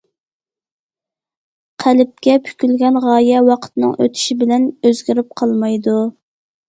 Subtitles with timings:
[1.83, 5.95] قەلبكە پۈكۈلگەن غايە ۋاقىتنىڭ ئۆتۈشى بىلەن ئۆزگىرىپ قالمايدۇ.